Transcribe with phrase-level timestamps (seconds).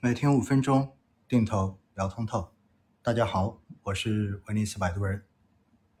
[0.00, 0.92] 每天五分钟，
[1.26, 2.52] 定投聊通透。
[3.02, 5.24] 大家好，我是威尼斯摆渡人。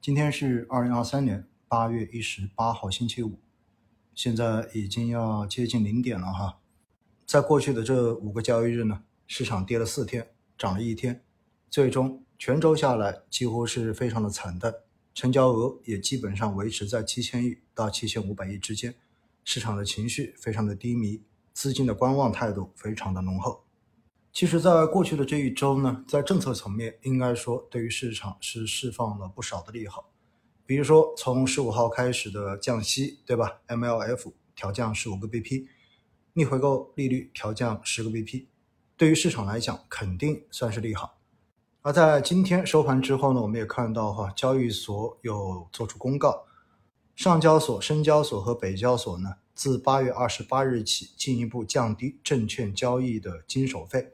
[0.00, 3.40] 今天是二零二三年八月一十八号，星期五，
[4.14, 6.60] 现在已经要接近零点了哈。
[7.26, 11.24] 在过去的这五个交易日呢，市场跌了四天，涨了一天，
[11.68, 14.72] 最终全周下来几乎是非常的惨淡，
[15.12, 18.94] 成交额也基本上维持在七千亿到七千五百亿之间，
[19.42, 21.20] 市场的情绪非常的低迷。
[21.52, 23.64] 资金的观望态度非常的浓厚。
[24.38, 30.12] 其实，在过去的这一周呢，在政策层面，应该说对于市场是释放了不少的利好。
[30.64, 35.66] 比如说，从十五号开始的降息，对吧？MLF 调降十五个 BP，
[36.34, 38.46] 逆回购利率调降十个 BP，
[38.96, 41.18] 对于市场来讲，肯定算是利好。
[41.82, 46.44] 而在今天收盘之后呢，我们也看到哈，交易所有做出公告，
[47.16, 49.34] 上交所、深交所和北交所呢。
[49.56, 54.12] 自八月二十八日起，进一步降低证券交易的经手费。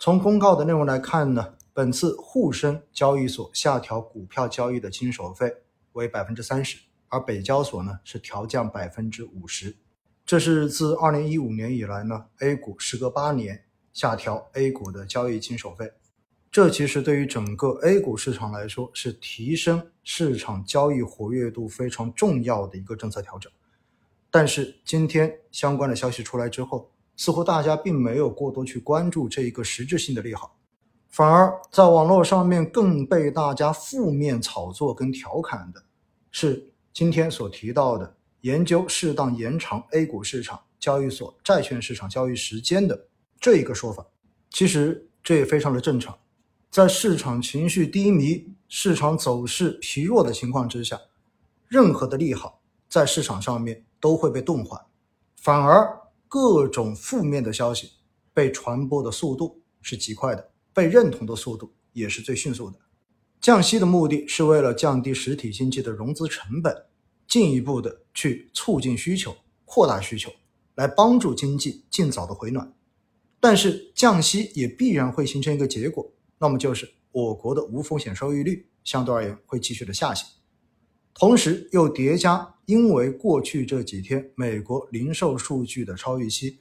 [0.00, 5.52] 从公告的内容来看呢，本次沪深交易所下调股票交易的经手费
[5.94, 9.76] 为百分之三十，而北交所呢是调降百分之五十。
[10.24, 15.90] 这是自二零一五年以来呢，A 股时隔八年下调 A 股的交易经手费。
[16.52, 23.50] 这其实对于整个 A 股市场来说，是提升市场交易活跃度非常重要的一个政策调整。
[24.30, 26.88] 但是今天相关的消息出来之后，
[27.18, 30.56] 似乎大家并没有过多去关注这一个实质性的利好，
[31.10, 35.82] 反而在网络上面更被大家负面炒作跟调侃的，
[36.30, 43.08] 是今天所提到的研究适当延长 A 股市场交易所债券市场交易时间的
[43.38, 44.06] 这一个说法。
[44.48, 46.16] 其实这也非常的正常，
[46.70, 50.98] 在市场情绪低迷、市场走势疲弱的情况之下，
[51.66, 53.84] 任何的利好在市场上面。
[54.00, 54.86] 都会被钝化，
[55.34, 55.97] 反而
[56.28, 57.92] 各种负面的消息
[58.34, 62.78] 被传播的速度是极快的，被认同的速度也是最迅速的。
[63.40, 66.84] 降息的目的是为了降低实体经济的融资成本，
[67.26, 69.34] 进一步的去促进需求、
[69.64, 70.30] 扩大需求，
[70.74, 72.72] 来帮助经济尽早的回暖。
[73.40, 80.28] 但是降息也必然会形成一个结果，那么就是我国的无风险收益率相对而言会继续的下行。
[81.18, 86.60] 同时又叠加，因为过去这几天美国零售数据的超预期，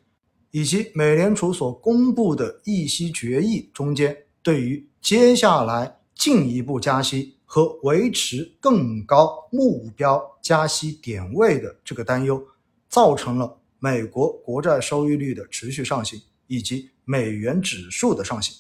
[0.50, 12.44] 以及美联储所公布的议息决议中间对于接下来进一步加息和维持更高目标加息点位的这个担忧，
[12.90, 18.56] 造成了美国国债收益率的持续上行，以及美元指数的上行。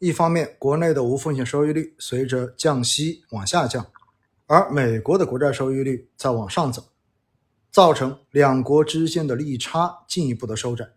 [0.00, 3.86] 一方面，国内的无风险收益率随着降息往下降。
[4.50, 6.82] 而美国的国债收益率在往上走，
[7.70, 10.90] 造成两国之间的利差进一步的收窄，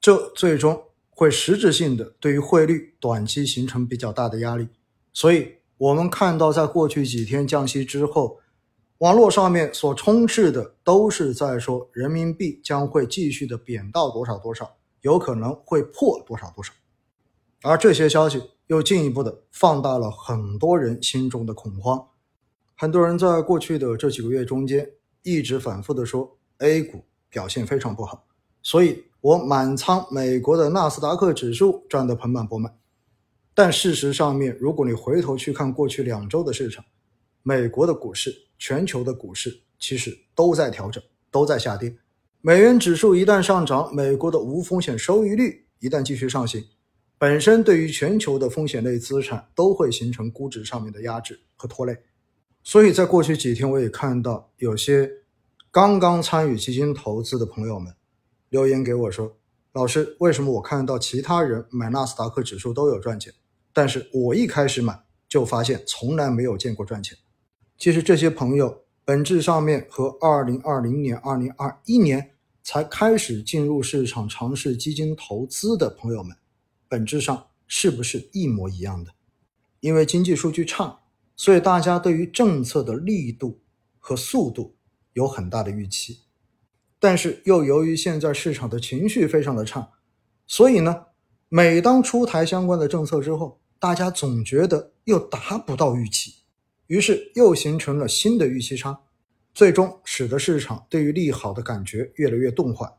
[0.00, 4.68] 这最终会实质性的对于汇率短期形成比较大的压力。
[5.12, 8.38] 所以，我们看到在过去几天降息之后，
[8.98, 16.72] 网络上面所充斥的都是在说人民币将会继续的贬到多少多少，有可能会破多少多少，
[17.62, 22.06] 而这些消息又进一步的放大了很多人心中的恐慌。
[22.80, 24.90] 很多人在过去的这几个月中间
[25.22, 28.24] 一直反复的说 A 股表现非常不好，
[28.62, 32.74] 所以我满仓美国的纳斯达克指数赚得盆满钵满。
[33.52, 36.82] 但事实上面，如果你回头去看过去两周的市场，
[37.42, 41.94] 美国的股市、全球的股市其实都在调整，都在下跌。
[42.40, 46.64] 美元指数一旦上涨，美国的无风险收益率一旦继续上行，
[47.18, 51.94] 本身对于全球的风险类资产都会形成估值上面的压制和拖累。
[52.70, 55.10] 所以在过去几天，我也看到有些
[55.72, 57.92] 刚刚参与基金投资的朋友们
[58.48, 59.36] 留言给我说
[59.74, 63.34] ：“老师，为什么我看到其他人买纳斯达克指数都有赚钱，
[63.72, 67.18] 但是我一开始买就发现从来没有见过赚钱？”
[67.76, 72.30] 其实这些朋友本质上面和2020年、2021年
[72.62, 76.36] 才开始进入市场尝试基金投资的朋友们，
[76.88, 79.10] 本质上是不是一模一样的？
[79.80, 80.99] 因为经济数据差。
[81.40, 83.62] 所以大家对于政策的力度
[83.98, 84.76] 和速度
[85.14, 86.18] 有很大的预期，
[86.98, 89.90] 但是又由于现在市场的情绪非常的差，
[90.46, 91.06] 所以呢，
[91.48, 96.42] 每当出台相关的政策之后，大家总觉得又达不到预期，
[96.88, 99.00] 于是又形成了新的预期差，
[99.54, 102.98] 最终使得市场对于利好的感觉越来越钝化。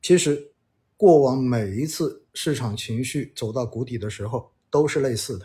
[0.00, 0.54] 其实，
[0.96, 5.44] 过往每一次市场情绪走到谷底的时候都是类似的。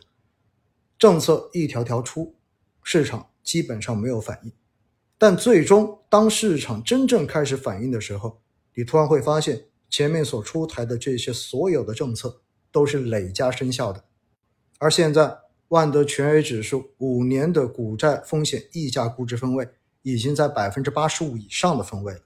[0.99, 2.35] 政策一条条出，
[2.83, 4.51] 市场基本上没有反应，
[5.17, 8.41] 但最终当市场真正开始反应的时候，
[8.75, 14.03] 你突然会发现前面所出台的这些所有的政策都是累加生效的。
[14.77, 15.37] 而现在，
[15.69, 19.69] 万德全 A 指数五年的股债风险溢价估值分位
[20.01, 22.19] 已经在百分之八十五以上的分位了。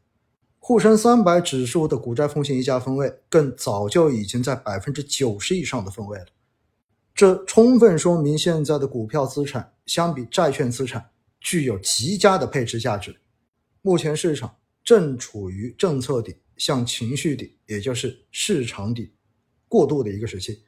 [0.58, 6.26] 沪深三百指数的股债风险溢价分位更早就已经在百分之九十以上的分位了。
[7.14, 13.16] 这充分说明现在的股票资产相比债券资产具有极佳的配置价值。
[13.84, 19.14] 目前市场正处于政策底向情绪底，也就是市场底
[19.68, 20.64] 过渡的一个时期。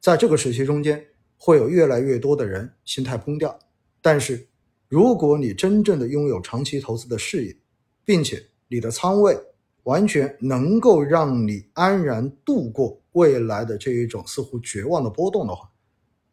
[0.00, 1.04] 在这个时期中间，
[1.36, 3.58] 会有越来越多的人心态崩掉。
[4.00, 4.46] 但是，
[4.86, 7.56] 如果你真正的拥有长期投资的视野，
[8.04, 9.36] 并且你的仓位
[9.82, 15.68] 完全能够让你安然度过未来的这一种似乎绝望的波动的话，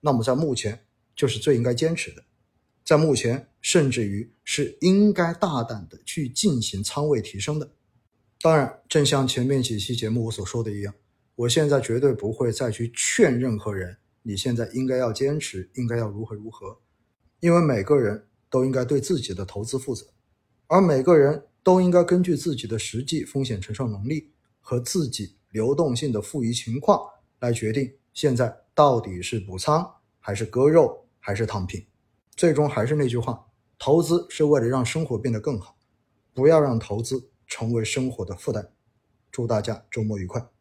[0.06, 0.86] 那么在目前
[1.16, 2.24] 就是最应该坚持的，
[2.84, 7.72] 在目前甚至于是应该大胆的去进行仓位提升的。
[8.40, 10.94] 当然，正像前面几期节目我所说的一样，
[11.36, 16.80] 我现在绝对不会再去劝任何人，你现在应该要坚持，应该要如何如何，
[17.40, 20.06] 因为每个人都应该对自己的投资负责，
[20.68, 21.44] 而每个人。
[21.66, 24.30] 都应该根据自己的实际风险承受能力
[24.62, 27.00] 和自己流动性的富余情况
[27.40, 31.86] 来决定，现在到底是补仓还是割肉还是躺平。
[32.36, 33.46] 最终还是那句话，
[33.78, 35.78] 投资是为了让生活变得更好，
[36.34, 38.72] 不要让投资成为生活的负担。
[39.32, 40.55] 祝大家周末愉快。